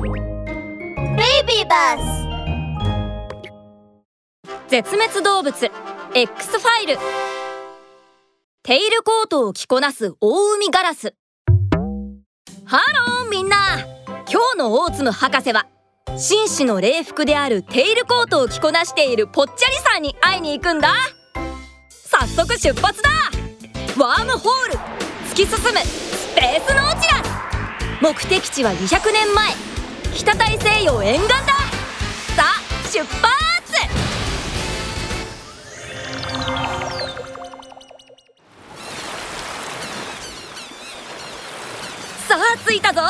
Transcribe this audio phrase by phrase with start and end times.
[0.00, 0.10] ベ
[1.44, 2.28] ビーバス
[4.68, 5.70] 絶滅動物。
[6.14, 6.98] X ファイル。
[8.62, 11.14] テイルコートを着こなすオオウミガラス。
[12.64, 13.56] ハローみんな。
[14.30, 15.66] 今日のオーツム博士は
[16.16, 20.94] 紳士の礼服であるテイルコートを着こなしているぽっちゃりさんに会いに行くんだ。
[21.90, 23.10] 早速出発だ。
[23.98, 24.74] ワームホール。
[25.30, 25.80] 突き進む。
[25.80, 27.28] スペースノーチラス
[28.00, 29.77] 目的地は200年前。
[30.14, 31.36] 北大西洋沿岸だ。
[32.36, 32.60] さあ
[32.90, 33.28] 出発！
[42.28, 43.00] さあ着いたぞ。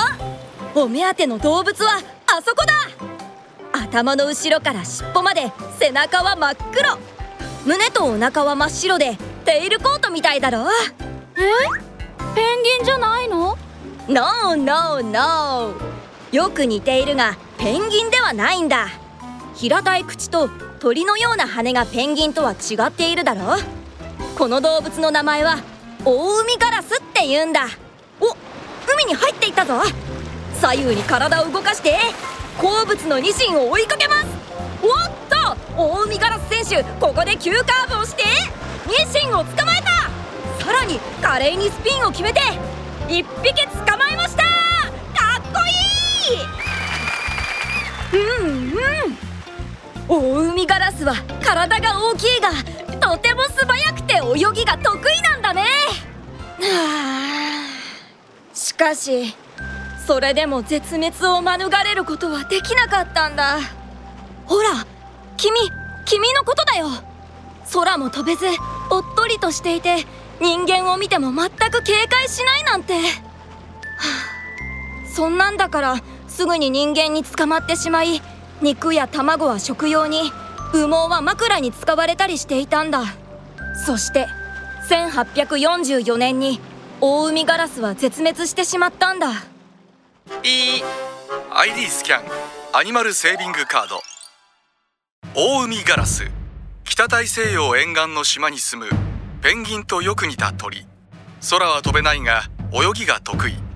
[0.75, 2.75] お目当ての動物はあそこだ。
[3.73, 6.99] 頭の後ろから尻尾まで背中は真っ黒。
[7.65, 10.67] 胸とお腹は真っ白でテイルコートみたいだろ。
[11.37, 11.41] え？
[12.35, 13.57] ペンギンじゃないの
[14.09, 15.75] ?No No No
[16.31, 18.89] よく似ているがペンギンではないんだ。
[19.55, 23.59] 平たい口と鳥のような羽がペンギンとは違っているだろう。
[24.37, 25.57] この動物の名前は
[26.05, 27.67] オオウミガラスって言うんだ。
[28.21, 28.37] お
[28.93, 29.81] 海に入っていったぞ。
[30.61, 31.97] 左右に体を動かして
[32.59, 34.27] 好物のニシンを追いかけます。
[34.83, 38.25] おっと大海ガラス選手ここで急カーブをして
[38.87, 40.65] ニシンを捕まえた。
[40.65, 42.41] さらに華麗にスピンを決めて
[43.09, 44.58] 1匹捕まえました。
[48.13, 48.79] うんうん。
[50.09, 52.51] 大海ガラスは体が大きいが
[52.99, 54.21] とても素早くて泳
[54.55, 55.63] ぎが得意なんだね。
[55.63, 55.67] は
[58.53, 58.55] あ。
[58.55, 59.35] しかし
[60.07, 63.59] それでも絶滅を免れることはできなかったんだ。
[64.47, 64.87] ほら
[65.37, 65.55] 君
[66.07, 66.89] 君のことだよ。
[67.73, 68.47] 空も飛べず
[68.91, 70.07] おっとりとしていて
[70.41, 73.03] 人間を見ても全く警戒しないなんて、はあ、
[75.15, 75.97] そんなんだから
[76.39, 78.23] すぐに人間に捕まってしまい
[78.63, 80.31] 肉や卵は食用に
[80.73, 83.03] 羽毛は枕に使われたりしていたんだ。
[83.85, 84.29] そして
[84.89, 86.61] 1844年に
[87.01, 89.33] 大海ガラスは絶滅してしまったんだ。
[90.45, 90.85] いい
[91.57, 92.25] ID スキャン
[92.73, 94.01] アニマルセービングカード。
[95.35, 96.31] 大海ガラス
[96.85, 98.91] 北大西洋沿岸の島に住む
[99.43, 100.87] ペンギンとよく似た鳥。
[101.51, 103.68] 空は飛べないが泳ぎが得意。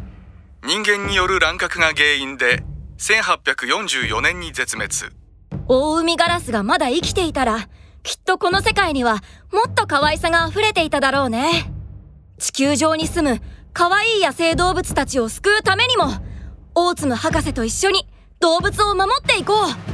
[0.64, 2.62] 人間による乱獲が原因で
[2.98, 5.12] 1844年に絶滅。
[5.66, 7.68] 大海ガラスがまだ生きていたら
[8.04, 9.22] きっとこの世界には
[9.52, 11.72] もっと可愛さが溢れていただろうね。
[12.38, 13.40] 地球上に住む
[13.72, 16.04] 可愛い野生動物たちを救うためにも
[16.76, 18.06] 大津ム博士と一緒に
[18.38, 19.91] 動物を守っていこう。